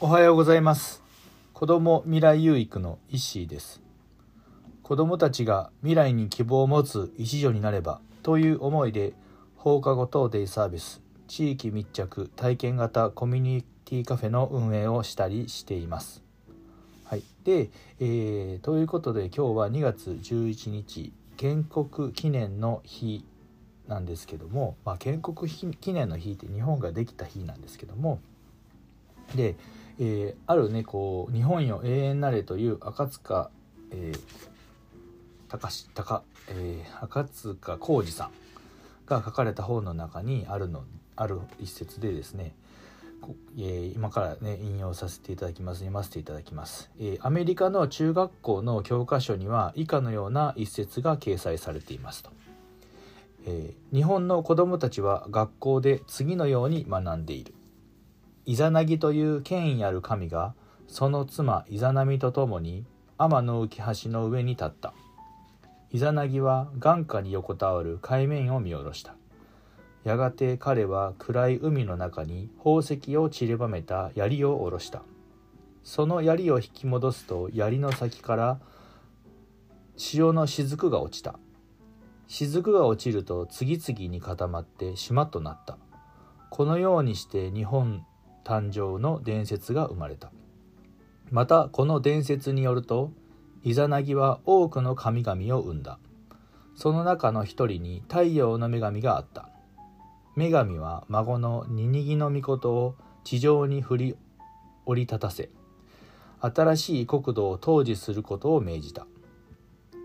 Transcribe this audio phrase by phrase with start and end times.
[0.00, 1.02] おはようございます。
[1.52, 3.80] 子ども未来有育の石井です。
[4.84, 9.12] 子どもたちが未来に希望を持つ一助になればという思いで
[9.56, 16.22] 放課後等デイサービス地域密着体験型コミュニティカフェの運営をしたりしています。
[17.02, 17.68] はい、で、
[17.98, 23.24] えー、ということで今日は2月11日建国記念の日
[23.88, 28.20] なんですけども、まあ、建国記念の日って日本ができた日なんですけども
[29.34, 29.56] で、
[30.00, 33.50] えー、あるねこう「日本よ永遠なれ」という赤塚、
[33.90, 34.20] えー、
[35.48, 38.30] 高高、えー、赤塚浩二さん
[39.06, 40.84] が書かれた本の中にあるの
[41.16, 42.54] ある一節でですね
[43.56, 52.30] えー、今からね引用させていただきます読ませていただきます、えー、アメリカの中学校の教科書には以下のような一節が掲載されていますと、
[53.46, 57.54] えー、日本の子どもたちは学校で次のように学んでいる。
[58.48, 60.54] イザナギという権威ある神が
[60.86, 62.86] その妻イザナミと共に
[63.18, 64.94] 天の浮橋の上に立った。
[65.90, 69.16] イザナギは眼下に横たわる海面を見下ろした。
[70.02, 75.02] やがて彼は暗い海の中に宝石を散りばめた槍を下ろした。
[75.84, 78.60] その槍を引き戻すと槍の先から
[79.98, 81.38] 潮の雫が落ちた。
[82.28, 85.76] 雫が落ちると次々に固まって島となった。
[86.48, 88.06] このようにして日本
[88.48, 90.32] 誕生の伝説が生まれた。
[91.30, 93.12] またこの伝説によると
[93.62, 95.98] イザナギは多くの神々を生んだ。
[96.74, 99.50] その中の一人に太陽の女神があった。
[100.34, 104.16] 女神は孫のニニギの御事を地上に振り
[104.86, 105.50] 折り立たせ
[106.40, 109.06] 新しい国土を統治することを命じた。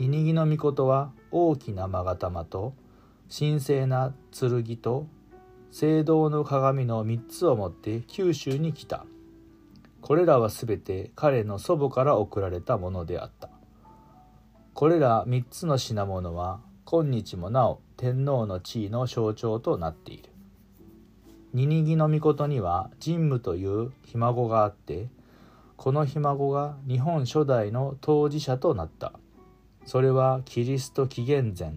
[0.00, 2.74] ニニギの御事は大きな勾玉と
[3.30, 5.06] 神聖な剣と
[5.70, 9.06] 聖堂の鏡の3つを持って九州に来た。
[10.00, 13.48] これらはすべて彼の祖母から贈られたものであった。
[14.74, 20.30] これら3つの品物は今日もなお天皇の地位の象徴となっている。
[21.54, 25.08] ニニギの御には神武というひ孫があって
[25.76, 29.12] このひ孫が日本初代の当事者となった。
[29.86, 31.74] それはキリスト紀元前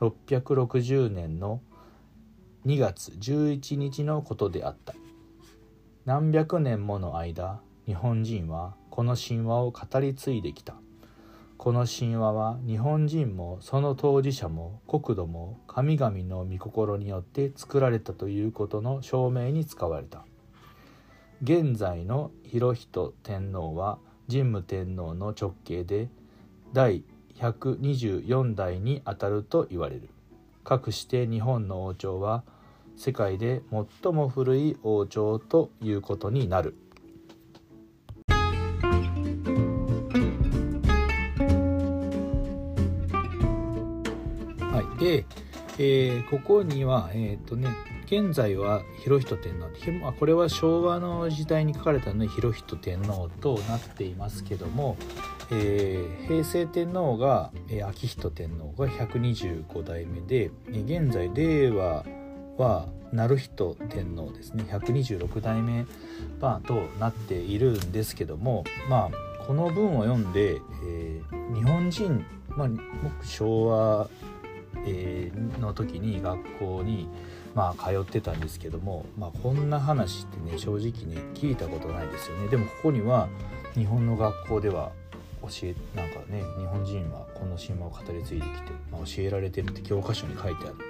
[0.00, 1.60] 660年の
[2.66, 4.94] 2月11日のことであった。
[6.04, 10.74] 何百年もの間日本人はこの神話を語り継いできた。
[11.56, 20.26] この神話は日本人もその当事者も国土も神々の御心によって作られたということの証明に使われた。
[21.42, 26.10] 現在の広仁天皇は神武天皇の直系で
[26.74, 27.04] 第
[27.38, 30.10] 124代にあたると言われる。
[30.64, 32.44] かくして日本の王朝は
[32.96, 33.62] 世界で
[34.02, 36.76] 最も古い王朝ということになる。
[44.60, 45.24] はいで、
[45.78, 47.68] えー、ここには、えっ、ー、とね、
[48.10, 49.52] 現在は広仁天
[50.00, 54.96] 皇これは昭和の時代に書かれたので広仁天皇となっていますけども、
[55.52, 62.04] えー、平成天皇が、えー、昭仁天皇が125代目で現在令和
[62.58, 64.64] は成仁天皇ですね。
[64.64, 65.86] 126代目
[66.40, 72.26] 版となっているんですけどもまあこの文を読んで、えー、日本人、
[72.56, 72.68] まあ、
[73.04, 74.10] 僕昭和
[74.86, 77.08] えー、の時に学校に
[77.54, 80.80] まあ通ってたんですけども、まあ、こんな話ってね正直
[81.12, 82.48] ね聞いたことないですよね。
[82.48, 83.28] でもここには
[83.74, 84.92] 日本の学校では
[85.42, 90.80] 教えなんかね日本人はこの神話を語り継いできて、まあ、教えられてるって教科書に書いてあって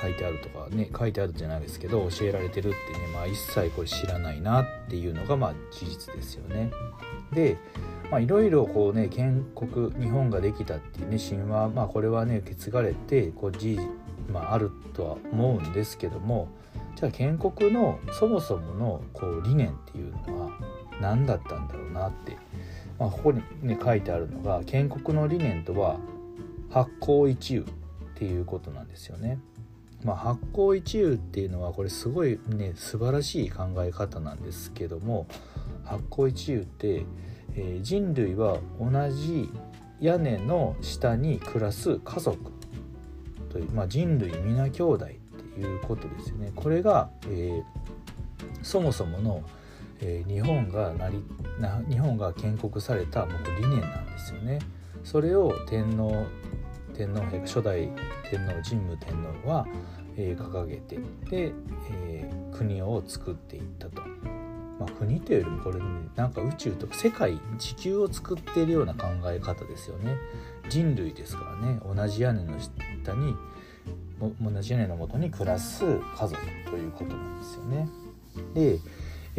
[0.00, 6.70] 書いてあるとかね書いてあるじゃないですけど教えられてるってねまあ一切これ知らないなっていうのがまあ事実ですよね。
[7.32, 7.56] で
[8.20, 13.78] いろいろこうね建国日本ができたっていうね神話まあこれはね受け継がれてこう事
[14.30, 16.48] まあ、あるとは思うんですけども
[16.96, 20.50] じゃあ建国のそもそものこう理念っていうのは
[21.00, 22.36] 何だったんだろうなって、
[22.98, 25.98] まあ、ここにね書いてあるのが建国の理念とは
[26.70, 27.64] 発行一憂っ
[28.18, 29.38] ていうことなんですよね。
[30.04, 35.26] まあ、発行一憂っていうのはこれすごいね素晴らしい考え方なんですけども
[35.84, 37.04] 発行一憂って
[37.58, 39.50] えー、人類は同じ
[40.00, 42.52] 屋根の下に暮らす家族
[43.50, 46.52] という、まあ、人類皆兄弟っていうことですよね。
[46.54, 47.64] これが、えー、
[48.62, 49.42] そもそもの、
[50.00, 51.24] えー、日本がなり
[51.58, 54.60] な日本が建国されたもう理念なんですよね。
[55.02, 56.26] それを天皇
[56.98, 57.88] 天皇陛下初代
[58.28, 59.64] 天皇神武天皇は、
[60.16, 60.96] えー、掲げて
[61.30, 61.52] で、
[61.92, 64.02] えー、国を作っていったと。
[64.80, 65.84] まあ、国というよりもこれね
[66.14, 70.16] なんか宇宙とか世界地球を作っているような考え方ですよね。
[70.68, 71.80] 人類ですからね。
[71.84, 73.34] 同じ屋根の下に
[74.40, 76.36] 同じ屋根のもとに暮らす家族
[76.70, 77.88] ということなんですよね。
[78.54, 78.78] で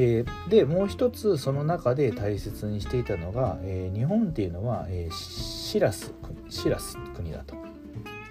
[0.02, 6.14] えー、でもう一つその中で大切にしていたのが、えー、日本っていうのは、えー、シラス
[6.48, 7.54] シラス国だと。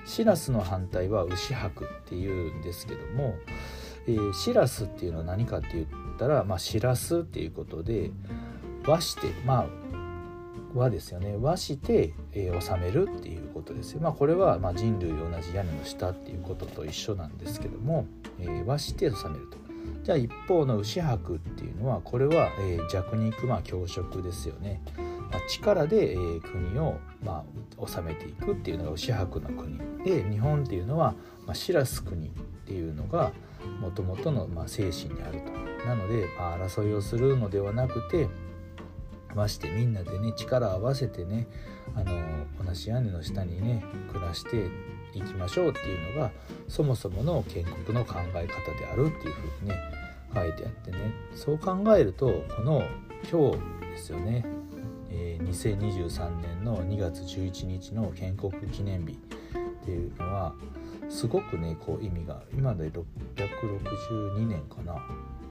[0.07, 3.35] シラスの反対は牛博っていうんですけども、
[4.07, 5.87] えー、シラスっていうのは何かって言っ
[6.19, 8.13] たら、まあ、シラスっていうことで
[8.87, 9.67] 和してまあ
[10.75, 11.37] 和ですよね。
[11.39, 14.01] 和して、えー、治めるっていうことですよ。
[14.01, 18.07] まあこれは、まあ、人類同じ屋根の下っていうことと一緒なんですけども、
[18.41, 19.68] えー、和して治めると。
[20.03, 24.81] じゃあ一方の牛博っていうのはこれは、えー、弱肉まあ強食ですよね、
[25.31, 27.45] まあ、力で、えー、国を、ま
[27.81, 29.79] あ、治めていくっていうのが牛博の国。
[30.05, 31.15] で日本っていうのは、
[31.47, 32.31] まあ、シラス国っ
[32.67, 33.33] ていうのが
[33.81, 35.69] もともとの、まあ、精神にあると。
[35.87, 38.29] なので、まあ、争いをするのではなくて
[39.35, 41.47] ましてみんなでね力を合わせてね
[41.95, 42.19] あの
[42.65, 44.69] 同じ屋根の下にね暮らして
[45.15, 46.31] いきましょうっていうのが
[46.69, 49.77] そもそもの建国の考え方であるっていうふうにね
[50.35, 50.99] 書いてあってね。
[51.35, 52.83] そう考えるとこの
[53.31, 53.59] 今日
[53.91, 54.45] ですよね、
[55.11, 59.17] えー、2023年の2月11日の建国記念日っ
[59.85, 60.55] ていうのは
[61.09, 64.99] すごくねこう意味が今で662年かなっ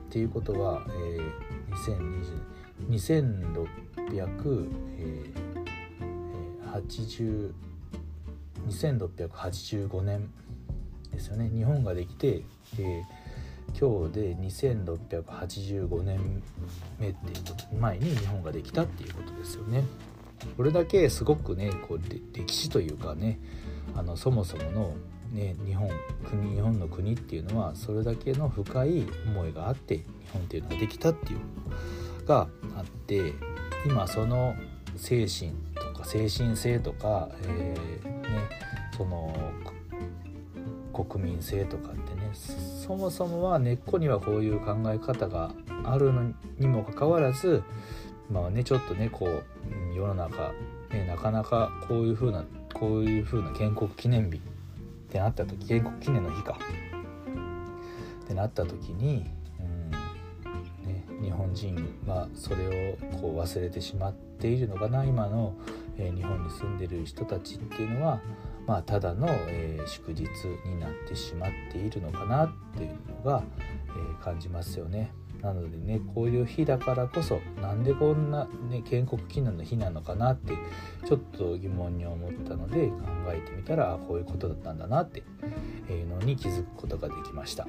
[0.09, 2.57] ていうことは、えー、2020
[2.89, 4.69] 2680、
[4.99, 6.71] えー、
[8.67, 10.29] 2685年
[11.11, 12.43] ですよね日本ができて、
[12.79, 16.43] えー、今日で2685年
[16.99, 19.83] 目っていうこと前に日本ができたっていうことですよね。
[20.55, 21.99] これだけすごくねこう
[22.33, 23.39] 歴史というかね
[23.95, 24.93] あのそもそもの、
[25.31, 25.89] ね、日本
[26.29, 30.03] 国日本の国っていうのはそれだけの深い思いがあって日
[30.33, 33.33] 本っていうのができたっていうのがあって
[33.85, 34.55] 今その
[34.95, 35.53] 精神
[36.07, 38.49] 精神性とか、えー、ね
[38.95, 39.35] その
[41.05, 45.51] 国民性とかってねそもそもは根っこにはこういう考え方が
[45.83, 47.61] あるのにもかかわらず
[48.31, 49.43] まあねちょっとねこう
[49.95, 50.53] 世の中、
[50.91, 54.39] ね、なかなかこういうふうなこういうふうな建国記念日っ
[55.11, 56.57] てなった時建国記念の日か。
[58.23, 59.25] ってなった時に、
[59.61, 59.91] うん
[60.85, 65.53] ね、日本人はそれをこう忘れてしまっているのかな今の、
[65.97, 68.21] え、日本に住んでる人たちっていうのは
[68.65, 70.23] まあ、ただの、え、祝日
[70.65, 73.43] になってしまっているのかなっていうのが、
[74.19, 75.11] え、感じますよね。
[75.41, 80.53] なのでねこういう日だからこそなんでこんな、ね、建国記念の日なのかなって
[81.05, 82.95] ちょっと疑問に思ったので考
[83.29, 85.23] えてみたらこういうことだったんだなって
[85.89, 87.67] いうのに気づくことができました。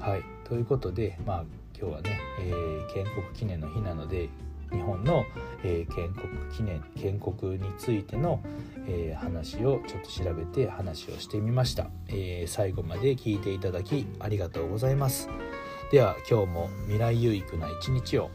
[0.00, 1.44] はいということでまあ
[1.78, 4.28] 今日はね、えー、建国記念の日なので
[4.74, 5.24] 日本の、
[5.62, 8.42] えー、建国記念建国についての、
[8.86, 15.28] えー、話をちょっと調べて話をしてみました、えー、最後まで聞いていただきありがとうございます。
[15.90, 18.30] では今日も未来有益な一日を。